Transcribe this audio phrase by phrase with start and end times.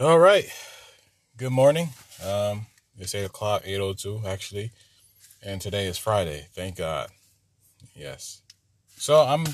[0.00, 0.48] All right.
[1.36, 1.90] Good morning.
[2.24, 2.64] Um,
[2.96, 4.70] it's eight o'clock, eight o two actually,
[5.42, 6.46] and today is Friday.
[6.54, 7.10] Thank God.
[7.94, 8.40] Yes.
[8.96, 9.44] So I'm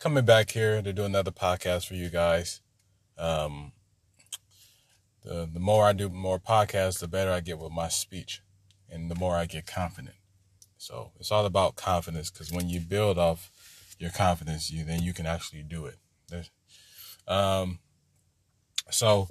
[0.00, 2.60] coming back here to do another podcast for you guys.
[3.16, 3.70] Um,
[5.22, 8.42] the the more I do more podcasts, the better I get with my speech,
[8.90, 10.16] and the more I get confident.
[10.76, 13.52] So it's all about confidence because when you build off
[14.00, 15.98] your confidence, you then you can actually do it.
[16.28, 16.50] There's,
[17.28, 17.78] um,
[18.90, 19.28] so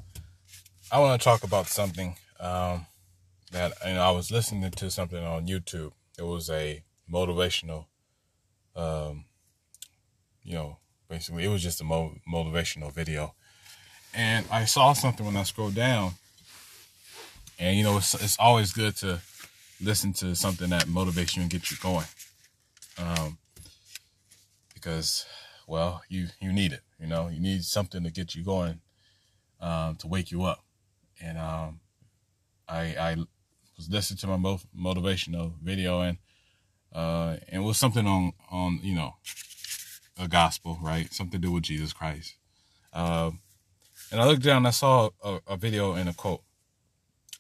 [0.92, 2.86] I want to talk about something um,
[3.52, 5.92] that you know, I was listening to something on YouTube.
[6.18, 7.86] It was a motivational,
[8.76, 9.26] um,
[10.44, 10.78] you know,
[11.10, 13.34] basically it was just a mo- motivational video,
[14.14, 16.12] and I saw something when I scrolled down,
[17.60, 19.22] and you know it's it's always good to
[19.82, 22.06] listen to something that motivates you and gets you going,
[22.98, 23.38] um,
[24.74, 25.26] because
[25.68, 28.80] well you you need it, you know, you need something to get you going,
[29.62, 30.66] um, to wake you up
[31.22, 31.80] and um,
[32.68, 33.16] I I
[33.78, 36.18] was listening to my motivational video and
[36.94, 39.16] uh, and it was something on on you know
[40.18, 42.36] a gospel right something to do with Jesus Christ.
[42.94, 43.32] Uh,
[44.12, 46.44] and I looked down and I saw a, a, video and a quote,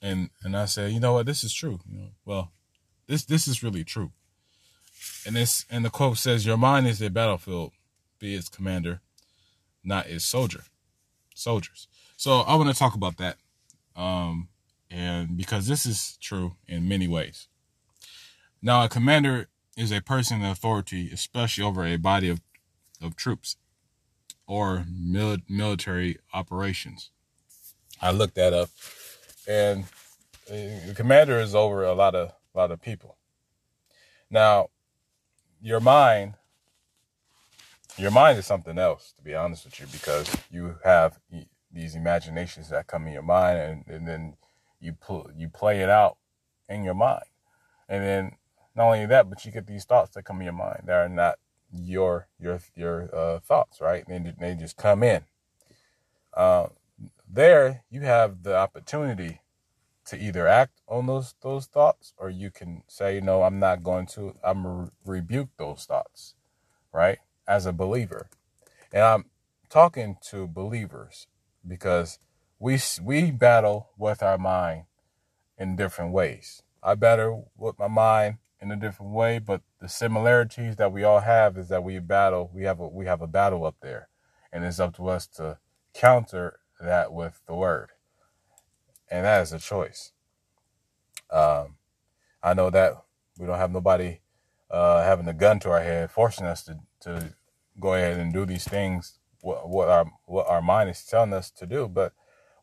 [0.01, 1.79] and and I said, you know what, this is true.
[1.89, 2.51] You know, well,
[3.07, 4.11] this this is really true.
[5.25, 7.71] And this and the quote says, "Your mind is a battlefield,
[8.19, 9.01] be its commander,
[9.83, 10.63] not its soldier,
[11.33, 11.87] soldiers."
[12.25, 13.37] So I want to talk about that
[13.95, 14.47] um,
[14.89, 17.47] and because this is true in many ways.
[18.63, 22.41] Now, a commander is a person in authority, especially over a body of,
[22.99, 23.57] of troops
[24.47, 27.11] or mil- military operations.
[28.01, 28.69] I looked that up,
[29.47, 29.83] and
[30.47, 33.17] the commander is over a lot of a lot of people.
[34.31, 34.69] Now,
[35.61, 36.33] your mind,
[37.99, 41.19] your mind is something else, to be honest with you, because you have
[41.75, 44.37] these imaginations that come in your mind and, and then
[44.81, 46.17] you pull you play it out
[46.69, 47.25] in your mind.
[47.89, 48.31] And then
[48.75, 51.09] not only that but you get these thoughts that come in your mind that are
[51.09, 51.37] not
[51.73, 54.05] your your your uh, thoughts right?
[54.07, 55.23] They, they just come in.
[56.35, 56.67] Uh,
[57.29, 59.41] there you have the opportunity
[60.05, 64.05] to either act on those those thoughts or you can say no i'm not going
[64.05, 66.33] to i'm re- rebuke those thoughts
[66.93, 67.19] right?
[67.47, 68.29] As a believer.
[68.93, 69.25] And i'm
[69.69, 71.27] talking to believers
[71.67, 72.19] because
[72.59, 74.85] we we battle with our mind
[75.57, 76.63] in different ways.
[76.83, 81.19] I battle with my mind in a different way, but the similarities that we all
[81.19, 82.49] have is that we battle.
[82.53, 84.09] We have a we have a battle up there,
[84.51, 85.59] and it's up to us to
[85.93, 87.89] counter that with the word,
[89.09, 90.11] and that is a choice.
[91.31, 91.75] Um,
[92.43, 92.93] I know that
[93.37, 94.19] we don't have nobody
[94.69, 97.33] uh, having a gun to our head forcing us to to
[97.79, 101.51] go ahead and do these things what, what our what our mind is telling us
[101.51, 102.13] to do, but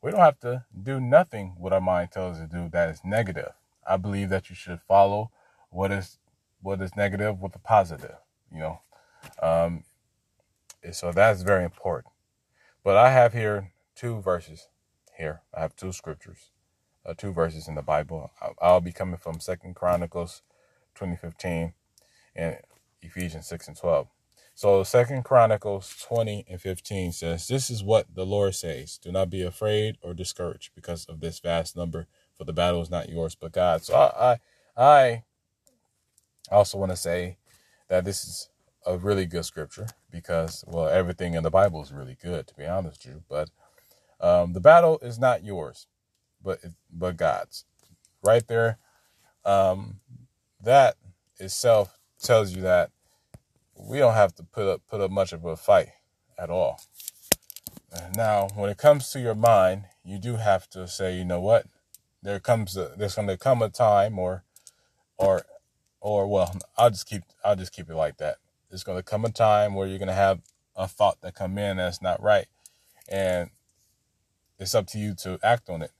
[0.02, 3.00] we don't have to do nothing what our mind tells us to do that is
[3.04, 3.52] negative.
[3.86, 5.30] I believe that you should follow
[5.70, 6.18] what is
[6.60, 8.16] what is negative with the positive,
[8.52, 8.80] you know.
[9.40, 9.84] Um,
[10.90, 12.12] so that's very important.
[12.82, 14.68] But I have here two verses
[15.16, 15.42] here.
[15.54, 16.50] I have two scriptures,
[17.06, 18.32] uh, two verses in the Bible.
[18.60, 20.42] I'll be coming from Second Chronicles
[20.96, 21.74] 2015
[22.34, 22.56] and
[23.00, 24.08] Ephesians 6 and 12.
[24.62, 28.96] So Second Chronicles 20 and 15 says, This is what the Lord says.
[28.96, 32.06] Do not be afraid or discouraged because of this vast number,
[32.36, 33.82] for the battle is not yours but God.
[33.82, 34.38] So I
[34.76, 35.22] I, I
[36.52, 37.38] also want to say
[37.88, 38.50] that this is
[38.86, 42.64] a really good scripture because well everything in the Bible is really good to be
[42.64, 43.22] honest with you.
[43.28, 43.50] But
[44.20, 45.88] um, the battle is not yours,
[46.40, 47.64] but but God's.
[48.22, 48.78] Right there,
[49.44, 49.98] um,
[50.60, 50.94] that
[51.40, 52.92] itself tells you that
[53.88, 55.88] we don't have to put up put up much of a fight
[56.38, 56.80] at all.
[58.16, 61.66] Now, when it comes to your mind, you do have to say, you know what?
[62.22, 64.44] There comes a, there's going to come a time, or
[65.18, 65.42] or
[66.00, 68.36] or well, I'll just keep I'll just keep it like that.
[68.70, 70.40] There's going to come a time where you're going to have
[70.76, 72.46] a thought that come in that's not right,
[73.08, 73.50] and
[74.58, 75.90] it's up to you to act on it.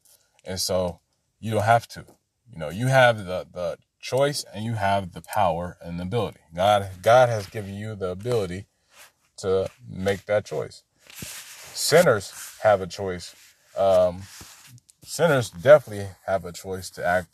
[0.44, 1.00] And so
[1.40, 2.04] you don't have to.
[2.50, 6.40] You know, you have the the choice and you have the power and the ability.
[6.54, 8.66] God God has given you the ability
[9.38, 10.82] to make that choice.
[11.22, 13.34] Sinners have a choice.
[13.78, 14.22] Um,
[15.04, 17.28] sinners definitely have a choice to act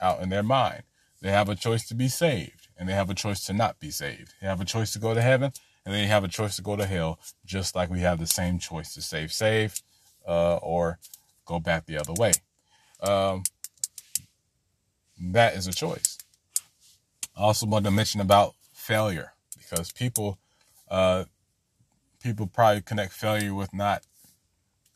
[0.00, 0.84] out in their mind.
[1.20, 3.90] They have a choice to be saved and they have a choice to not be
[3.90, 4.34] saved.
[4.40, 5.52] They have a choice to go to heaven
[5.84, 8.58] and they have a choice to go to hell, just like we have the same
[8.58, 9.80] choice to save, save,
[10.26, 10.98] uh, or
[11.46, 12.32] go back the other way.
[13.02, 13.42] Um,
[15.20, 16.18] that is a choice.
[17.36, 20.38] I also want to mention about failure because people,
[20.90, 21.24] uh,
[22.22, 24.02] people probably connect failure with not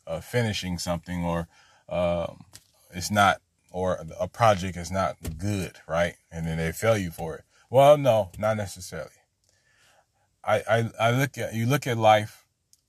[0.07, 1.47] uh, finishing something or
[1.89, 2.41] um,
[2.93, 3.41] it's not
[3.71, 6.15] or a project is not good, right?
[6.31, 7.43] And then they fail you for it.
[7.69, 9.09] Well, no, not necessarily.
[10.45, 12.45] I, I, I look at you look at life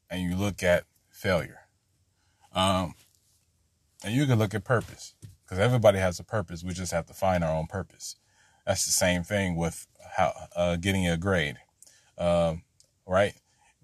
[0.08, 1.60] and you look at failure.
[2.54, 2.94] Um,
[4.04, 5.14] and you can look at purpose
[5.46, 6.64] because everybody has a purpose.
[6.64, 8.16] We just have to find our own purpose.
[8.66, 11.56] That's the same thing with how uh, getting a grade,
[12.18, 12.62] um,
[13.06, 13.34] right?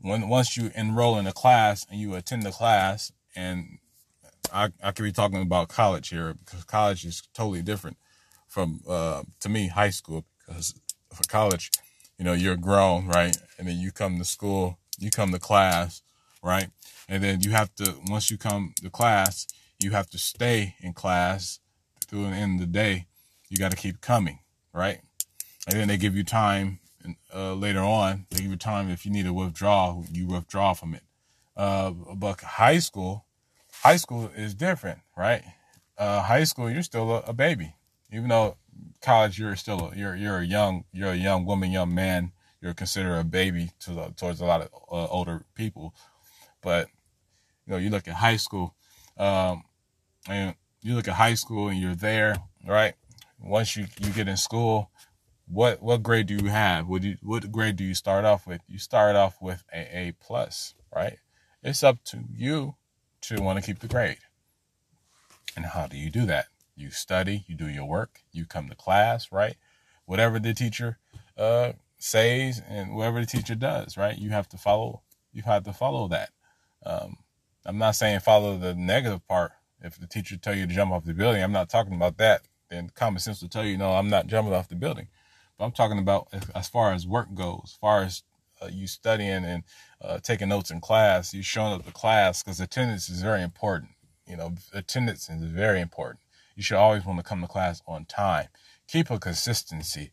[0.00, 3.78] When once you enroll in a class and you attend the class, and
[4.52, 7.96] I I could be talking about college here because college is totally different
[8.48, 10.74] from uh, to me high school because
[11.14, 11.70] for college,
[12.18, 13.36] you know, you're grown, right?
[13.58, 16.02] And then you come to school, you come to class,
[16.42, 16.68] right?
[17.08, 19.46] And then you have to once you come to class,
[19.82, 21.60] you have to stay in class
[22.06, 23.06] through the end of the day.
[23.48, 24.38] You got to keep coming,
[24.72, 25.00] right?
[25.66, 26.80] And then they give you time
[27.34, 28.26] uh, later on.
[28.30, 31.02] They give you time if you need to withdraw, you withdraw from it.
[31.56, 33.26] Uh, but high school,
[33.82, 35.42] high school is different, right?
[35.98, 37.74] Uh, high school, you're still a, a, baby,
[38.10, 38.56] even though
[39.02, 42.32] college, you're still a, you're you're a young you're a young woman, young man.
[42.60, 45.94] You're considered a baby to towards a lot of uh, older people,
[46.62, 46.88] but
[47.66, 48.74] you know you look at high school,
[49.18, 49.64] um,
[50.28, 52.36] and you look at high school and you're there,
[52.66, 52.94] right?
[53.40, 54.90] Once you, you get in school,
[55.46, 56.88] what what grade do you have?
[56.88, 58.60] What you, what grade do you start off with?
[58.68, 61.18] You start off with a A plus, right?
[61.62, 62.76] It's up to you
[63.22, 64.18] to want to keep the grade.
[65.56, 66.46] And how do you do that?
[66.74, 69.56] You study, you do your work, you come to class, right?
[70.06, 70.98] Whatever the teacher
[71.36, 74.16] uh, says and whatever the teacher does, right?
[74.18, 75.02] You have to follow.
[75.32, 76.30] You have to follow that.
[76.84, 77.18] Um,
[77.64, 81.04] I'm not saying follow the negative part if the teacher tell you to jump off
[81.04, 82.42] the building, I'm not talking about that.
[82.70, 85.08] Then common sense will tell you, no, I'm not jumping off the building.
[85.58, 88.22] But I'm talking about as far as work goes, as far as
[88.62, 89.64] uh, you studying and
[90.00, 93.90] uh, taking notes in class, you showing up to class because attendance is very important.
[94.26, 96.20] You know, attendance is very important.
[96.54, 98.48] You should always want to come to class on time.
[98.88, 100.12] Keep a consistency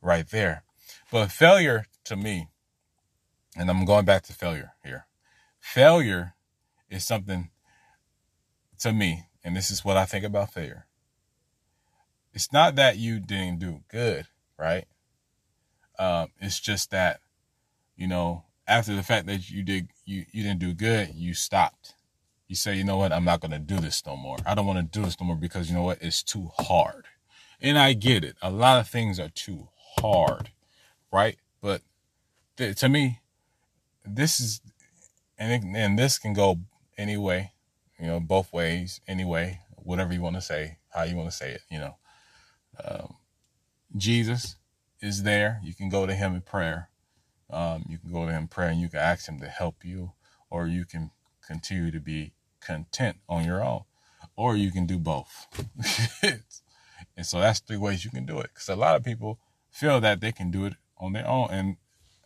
[0.00, 0.64] right there.
[1.10, 2.48] But failure to me,
[3.56, 5.06] and I'm going back to failure here.
[5.60, 6.34] Failure
[6.88, 7.50] is something
[8.80, 10.86] to me, and this is what I think about failure.
[12.32, 14.26] It's not that you didn't do good,
[14.58, 14.86] right?
[15.98, 17.20] Um, it's just that,
[17.96, 21.94] you know, after the fact that you did, you, you didn't do good, you stopped.
[22.46, 23.12] You say, you know what?
[23.12, 24.36] I'm not going to do this no more.
[24.46, 25.98] I don't want to do this no more because you know what?
[26.00, 27.04] It's too hard.
[27.60, 28.36] And I get it.
[28.40, 29.68] A lot of things are too
[29.98, 30.50] hard,
[31.12, 31.36] right?
[31.60, 31.82] But
[32.56, 33.20] th- to me,
[34.04, 34.60] this is,
[35.38, 36.60] and, it, and this can go
[36.96, 37.52] any way
[38.00, 41.52] you know, both ways anyway, whatever you want to say, how you want to say
[41.52, 41.96] it, you know.
[42.82, 43.16] Um,
[43.96, 44.56] Jesus
[45.00, 45.60] is there.
[45.62, 46.88] You can go to him in prayer.
[47.50, 49.84] Um, you can go to him in prayer and you can ask him to help
[49.84, 50.12] you,
[50.50, 51.10] or you can
[51.46, 53.82] continue to be content on your own,
[54.36, 55.46] or you can do both.
[56.22, 58.50] and so that's three ways you can do it.
[58.54, 59.38] Because a lot of people
[59.70, 61.76] feel that they can do it on their own, and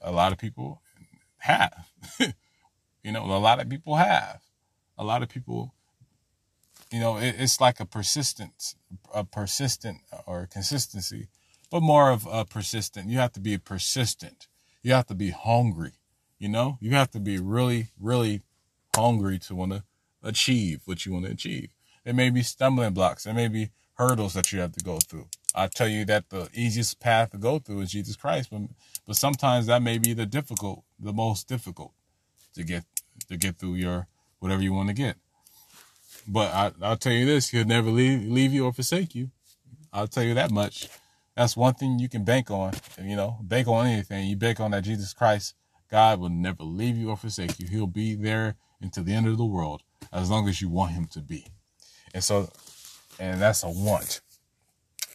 [0.03, 0.83] a lot of people
[1.39, 1.89] have.
[3.03, 4.41] you know, a lot of people have
[4.97, 5.75] a lot of people,
[6.91, 8.77] you know, it, it's like a persistence
[9.15, 11.29] a persistent or consistency,
[11.71, 13.09] but more of a persistent.
[13.09, 14.49] You have to be persistent.
[14.83, 15.93] You have to be hungry.
[16.39, 18.43] You know, you have to be really, really
[18.95, 19.85] hungry to want to
[20.23, 21.71] achieve what you want to achieve.
[22.05, 23.25] There may be stumbling blocks.
[23.25, 25.29] There may be hurdles that you have to go through.
[25.55, 28.63] I tell you that the easiest path to go through is Jesus Christ, but
[29.07, 31.93] but sometimes that may be the difficult, the most difficult
[32.55, 32.85] to get
[33.29, 34.09] to get through your
[34.45, 35.17] whatever you want to get.
[36.29, 39.31] But I, I'll tell you this, he'll never leave, leave you or forsake you.
[39.91, 40.87] I'll tell you that much.
[41.35, 42.75] That's one thing you can bank on.
[43.03, 44.29] You know, bank on anything.
[44.29, 45.55] You bank on that Jesus Christ,
[45.91, 47.69] God will never leave you or forsake you.
[47.69, 49.83] He'll be there until the end of the world,
[50.13, 51.47] as long as you want him to be.
[52.13, 52.51] And so,
[53.19, 54.21] and that's a want.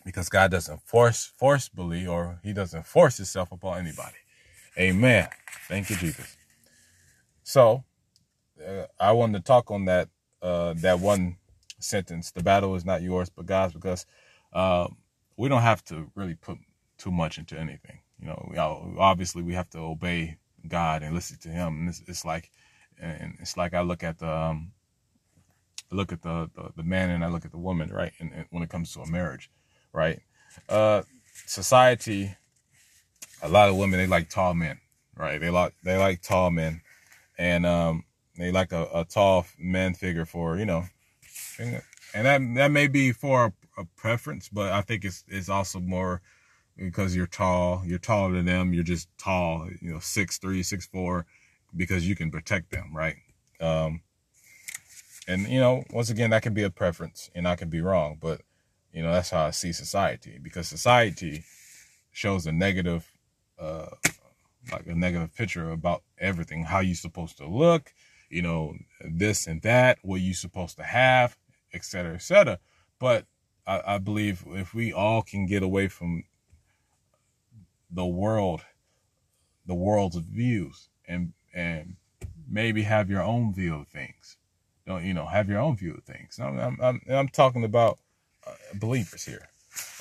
[0.03, 4.17] Because God doesn't force, forcibly, or he doesn't force himself upon anybody.
[4.75, 5.27] Amen.
[5.67, 6.35] Thank you, Jesus.
[7.43, 7.83] So,
[8.99, 10.09] I wanted to talk on that
[10.41, 11.37] uh, that one
[11.79, 12.31] sentence.
[12.31, 14.05] The battle is not yours, but God's, because
[14.53, 14.87] uh,
[15.37, 16.57] we don't have to really put
[16.97, 17.99] too much into anything.
[18.21, 20.37] You know, obviously we have to obey
[20.67, 21.79] God and listen to Him.
[21.79, 22.51] And it's, it's like,
[22.99, 24.71] and it's like I look at the, um,
[25.91, 28.11] I look at the, the, the man and I look at the woman, right?
[28.19, 29.49] And, and when it comes to a marriage,
[29.93, 30.19] right?
[30.67, 31.03] Uh,
[31.45, 32.35] society,
[33.41, 34.79] a lot of women they like tall men,
[35.15, 35.39] right?
[35.39, 36.81] They like they like tall men,
[37.37, 38.03] and um,
[38.39, 40.85] they like a, a tall man figure for you know,
[41.59, 43.45] and that that may be for
[43.77, 46.21] a, a preference, but I think it's it's also more
[46.77, 50.85] because you're tall, you're taller than them, you're just tall, you know, six three, six
[50.87, 51.25] four,
[51.75, 53.17] because you can protect them, right?
[53.59, 54.01] Um,
[55.27, 58.17] And you know, once again, that could be a preference, and I could be wrong,
[58.19, 58.41] but
[58.93, 61.43] you know, that's how I see society because society
[62.11, 63.05] shows a negative,
[63.59, 63.89] uh,
[64.71, 67.93] like a negative picture about everything, how you're supposed to look,
[68.29, 71.37] you know, this and that, what you're supposed to have,
[71.73, 72.59] etc., etc.
[72.99, 73.25] But
[73.65, 76.23] I, I believe if we all can get away from
[77.91, 78.61] the world,
[79.65, 81.95] the world's views, and and
[82.47, 84.37] maybe have your own view of things.
[84.85, 85.25] Don't you know?
[85.25, 86.39] Have your own view of things.
[86.39, 87.99] I'm I'm I'm, I'm talking about
[88.45, 89.49] uh, believers here.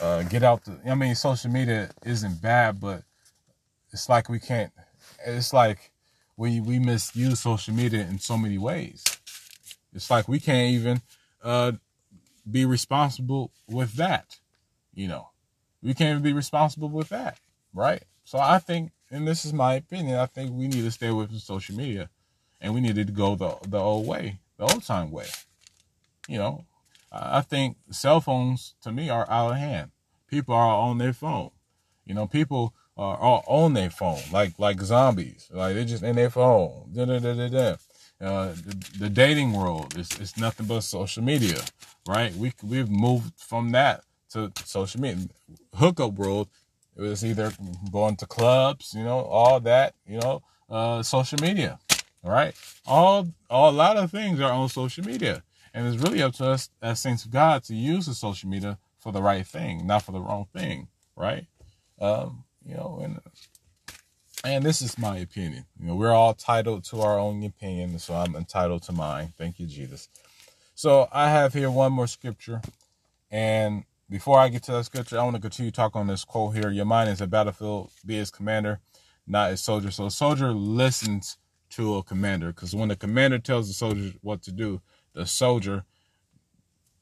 [0.01, 0.79] Uh, get out the.
[0.87, 3.03] I mean, social media isn't bad, but
[3.93, 4.73] it's like we can't.
[5.27, 5.93] It's like
[6.39, 9.05] we we misuse social media in so many ways.
[9.93, 11.03] It's like we can't even
[11.43, 11.73] uh,
[12.51, 14.39] be responsible with that.
[14.95, 15.29] You know,
[15.83, 17.39] we can't even be responsible with that,
[17.75, 18.05] right?
[18.25, 21.27] So I think, and this is my opinion, I think we need to stay away
[21.27, 22.09] from social media,
[22.61, 25.27] and we needed to go the the old way, the old time way.
[26.29, 26.67] You know,
[27.11, 29.91] I think cell phones to me are out of hand.
[30.29, 31.51] People are on their phone.
[32.05, 35.49] You know, people are, are on their phone like like zombies.
[35.53, 36.91] Like they're just in their phone.
[36.93, 37.77] Da, da, da, da, da.
[38.21, 41.61] Uh, the, the dating world is it's nothing but social media,
[42.07, 42.35] right?
[42.35, 44.03] We we've moved from that
[44.33, 45.29] to social media.
[45.75, 46.49] Hookup world
[46.99, 47.53] it was either
[47.93, 51.79] going to clubs, you know, all that, you know, uh, social media,
[52.25, 52.55] right?
[52.87, 55.45] All, all, a lot of things are on social media.
[55.73, 58.79] And it's really up to us as saints of God to use the social media
[58.99, 61.47] for the right thing, not for the wrong thing, right?
[62.01, 63.21] Um, you know, and
[64.45, 65.65] and this is my opinion.
[65.81, 69.33] You know, we're all titled to our own opinion, so I'm entitled to mine.
[69.37, 70.09] Thank you, Jesus.
[70.75, 72.61] So I have here one more scripture,
[73.31, 76.55] and before I get to that scripture, I want to continue talk on this quote
[76.55, 76.71] here.
[76.71, 78.81] Your mind is a battlefield, be its commander,
[79.27, 79.91] not its soldier.
[79.91, 81.37] So a soldier listens
[81.71, 84.81] to a commander because when the commander tells the soldier what to do,
[85.13, 85.85] the soldier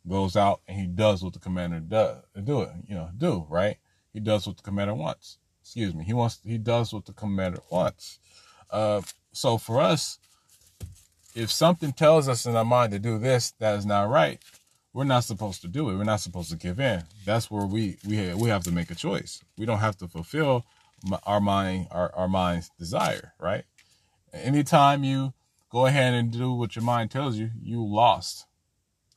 [0.09, 3.77] goes out and he does what the commander does do it, you know, do, right?
[4.13, 5.39] He does what the commander wants.
[5.67, 6.05] Excuse me.
[6.05, 8.21] He wants he does what the commander wants.
[8.71, 10.21] Uh, so for us,
[11.35, 14.41] if something tells us in our mind to do this that is not right,
[14.93, 15.97] we're not supposed to do it.
[15.97, 17.03] We're not supposed to give in.
[17.25, 19.43] That's where we we we have to make a choice.
[19.59, 20.65] We don't have to fulfill
[21.25, 23.65] our mind our, our mind's desire, right?
[24.33, 25.35] Anytime you
[25.69, 28.47] go ahead and do what your mind tells you, you lost.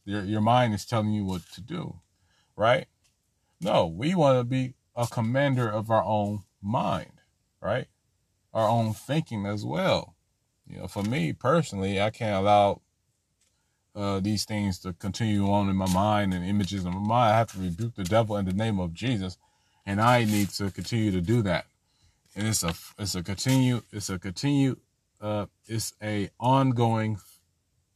[0.04, 2.00] Your your mind is telling you what to do,
[2.56, 2.88] right?
[3.62, 7.22] No, we want to be a commander of our own mind,
[7.62, 7.88] right?
[8.54, 10.16] Our own thinking as well.
[10.68, 12.82] You know, for me personally, I can't allow
[13.96, 17.34] uh, these things to continue on in my mind and images in my mind.
[17.34, 19.38] I have to rebuke the devil in the name of Jesus,
[19.86, 21.66] and I need to continue to do that.
[22.36, 24.76] And it's a it's a continue it's a continue
[25.22, 27.18] uh, it's a ongoing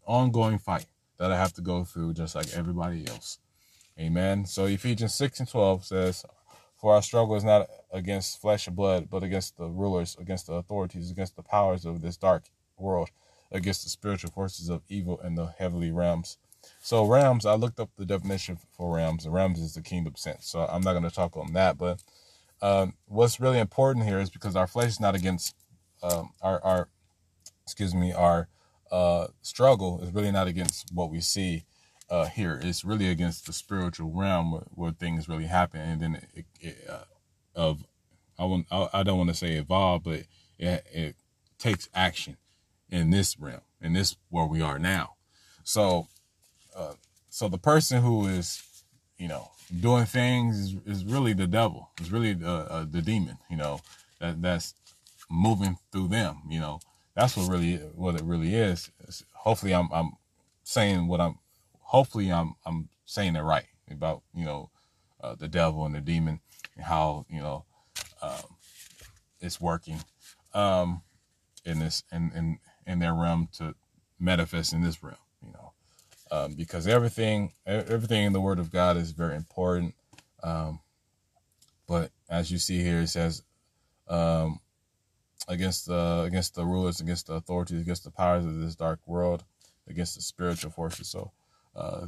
[0.07, 0.87] ongoing fight
[1.19, 3.39] that I have to go through just like everybody else.
[3.99, 4.45] Amen.
[4.45, 6.25] So Ephesians six and twelve says,
[6.83, 10.55] "For our struggle is not against flesh and blood, but against the rulers, against the
[10.55, 12.43] authorities, against the powers of this dark
[12.77, 13.09] world."
[13.53, 16.37] against the spiritual forces of evil in the heavenly realms.
[16.81, 19.25] So realms, I looked up the definition for realms.
[19.25, 20.47] And realms is the kingdom sense.
[20.47, 21.77] So I'm not going to talk on that.
[21.77, 22.03] But
[22.61, 25.55] um, what's really important here is because our flesh is not against
[26.01, 26.89] um, our, our,
[27.63, 28.47] excuse me, our
[28.91, 31.65] uh, struggle is really not against what we see
[32.09, 32.59] uh, here.
[32.61, 35.81] It's really against the spiritual realm where, where things really happen.
[35.81, 37.03] And then it, it uh,
[37.55, 37.85] of,
[38.37, 40.23] I, want, I, I don't want to say evolve, but
[40.57, 41.15] it, it
[41.57, 42.37] takes action
[42.89, 45.13] in this realm, in this where we are now.
[45.63, 46.07] So,
[46.75, 46.93] uh,
[47.29, 48.63] so the person who is,
[49.17, 51.89] you know, doing things is, is really the devil.
[51.99, 53.79] It's really the, uh, the demon, you know,
[54.19, 54.73] that that's
[55.29, 56.41] moving through them.
[56.49, 56.79] You know,
[57.15, 58.91] that's what really what it really is.
[59.33, 60.13] Hopefully, I'm I'm
[60.63, 61.39] saying what I'm.
[61.93, 64.71] Hopefully, I'm I'm saying it right about you know
[65.21, 66.39] uh, the devil and the demon
[66.75, 67.65] and how you know
[68.21, 68.57] um,
[69.39, 70.03] it's working
[70.55, 71.03] um,
[71.63, 72.57] in this and and
[72.87, 73.75] in their realm to
[74.19, 75.73] manifest in this realm, you know,
[76.31, 79.93] um, because everything, everything in the Word of God is very important.
[80.41, 80.79] Um,
[81.87, 83.43] but as you see here, it says,
[84.07, 84.59] um,
[85.47, 89.43] against the against the rulers, against the authorities, against the powers of this dark world,
[89.87, 91.07] against the spiritual forces.
[91.07, 91.31] So,
[91.75, 92.07] uh,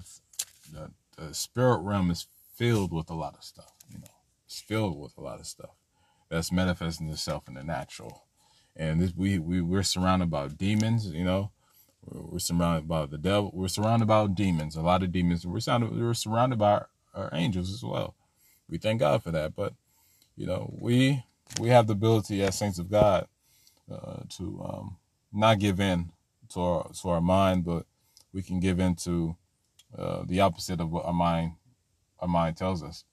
[0.72, 3.74] the, the spirit realm is filled with a lot of stuff.
[3.90, 4.12] You know,
[4.46, 5.76] it's filled with a lot of stuff
[6.30, 8.26] that's manifesting itself in the natural
[8.76, 11.08] and this, we we we're surrounded by demons.
[11.08, 11.52] You know,
[12.04, 13.52] we're, surrounded by the devil.
[13.54, 14.76] We're surrounded by demons.
[14.76, 15.46] A lot of demons.
[15.46, 15.98] We're surrounded.
[15.98, 18.16] We're surrounded by our, our angels as well.
[18.70, 19.56] We thank God for that.
[19.56, 19.74] But
[20.36, 21.24] you know, we
[21.60, 23.28] we have the ability as saints of God
[23.90, 24.98] uh, to um,
[25.32, 26.12] not give in
[26.50, 27.86] to our to our mind, but
[28.34, 29.38] we can give into
[29.98, 31.54] uh, the opposite of what our mind
[32.20, 33.04] our mind tells us.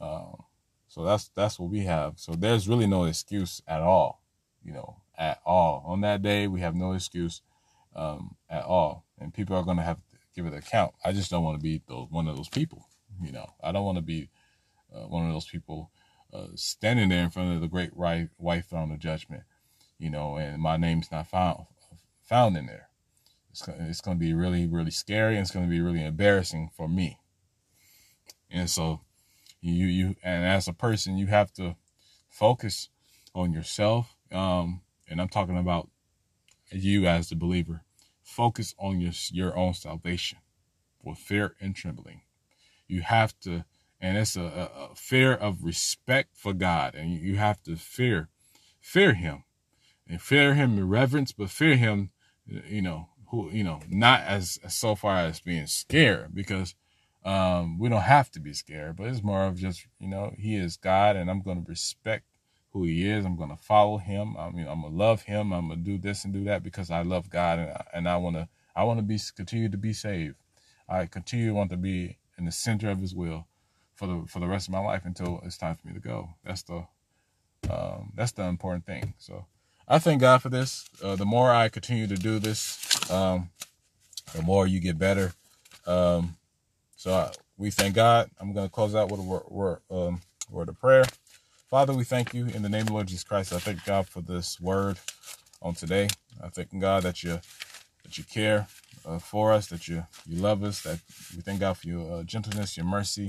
[0.00, 0.44] Um,
[0.88, 2.14] so that's that's what we have.
[2.16, 4.22] So there's really no excuse at all,
[4.64, 5.82] you know, at all.
[5.86, 7.42] On that day, we have no excuse
[7.94, 10.94] um, at all, and people are going to have to give it an account.
[11.04, 12.86] I just don't want to be those, one of those people.
[13.22, 14.30] You know, I don't want to be
[14.94, 15.90] uh, one of those people
[16.32, 19.42] uh, standing there in front of the great right white throne of judgment.
[19.98, 21.64] You know, and my name's not found
[22.22, 22.85] found in there.
[23.56, 26.70] It's it's going to be really really scary, and it's going to be really embarrassing
[26.76, 27.18] for me.
[28.50, 29.00] And so
[29.60, 31.76] you you and as a person you have to
[32.28, 32.90] focus
[33.34, 35.88] on yourself um and i'm talking about
[36.70, 37.82] you as the believer.
[38.22, 40.38] Focus on your your own salvation
[41.02, 42.22] with fear and trembling.
[42.86, 43.64] You have to
[44.00, 44.42] and it's a,
[44.90, 48.28] a, fear of respect for god and you, you have to fear
[48.80, 49.44] fear him.
[50.08, 52.10] And fear him in reverence but fear him
[52.46, 56.74] you know who you know not as, so far as being scared because
[57.26, 60.54] um, we don't have to be scared, but it's more of just, you know, he
[60.54, 62.24] is God and I'm going to respect
[62.70, 63.24] who he is.
[63.24, 64.36] I'm going to follow him.
[64.38, 65.52] I mean, I'm going to love him.
[65.52, 68.08] I'm going to do this and do that because I love God and I, and
[68.08, 70.36] I want to, I want to be, continue to be saved.
[70.88, 73.48] I continue to want to be in the center of his will
[73.96, 76.28] for the, for the rest of my life until it's time for me to go.
[76.44, 76.86] That's the,
[77.68, 79.14] um, that's the important thing.
[79.18, 79.46] So
[79.88, 80.88] I thank God for this.
[81.02, 83.50] Uh, the more I continue to do this, um,
[84.34, 85.32] the more you get better.
[85.86, 86.36] Um,
[86.96, 88.30] so uh, we thank God.
[88.40, 91.04] I'm going to close out with a word, word, um, word of prayer.
[91.70, 93.52] Father, we thank you in the name of Lord Jesus Christ.
[93.52, 94.98] I thank God for this word
[95.62, 96.08] on today.
[96.42, 97.40] I thank God that you
[98.04, 98.68] that you care
[99.04, 100.82] uh, for us, that you you love us.
[100.82, 101.00] That
[101.34, 103.28] we thank God for your uh, gentleness, your mercy.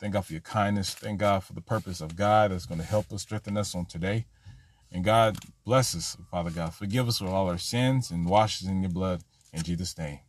[0.00, 0.94] Thank God for your kindness.
[0.94, 3.86] Thank God for the purpose of God that's going to help us, strengthen us on
[3.86, 4.26] today.
[4.94, 6.72] And God bless us, Father God.
[6.72, 9.22] Forgive us for all our sins and wash us in your blood.
[9.52, 10.20] In Jesus' name,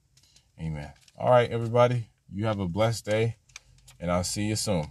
[0.60, 0.92] amen.
[1.20, 2.10] All right, everybody.
[2.34, 3.38] You have a blessed day,
[4.00, 4.88] and I'll see you soon.